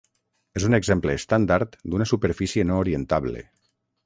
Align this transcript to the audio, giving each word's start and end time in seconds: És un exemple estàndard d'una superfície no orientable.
És 0.59 0.63
un 0.69 0.75
exemple 0.77 1.15
estàndard 1.21 1.77
d'una 1.93 2.09
superfície 2.13 2.67
no 2.71 2.81
orientable. 2.87 3.47